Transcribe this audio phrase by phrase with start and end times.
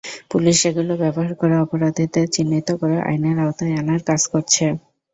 [0.31, 4.65] Police সেগুলো ব্যবহার করে অপরাধীদের চিহ্নিত করে আইনের আওতায় আনার কাজ করছে।